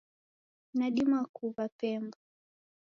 [0.73, 2.17] Nadima kuwa pemba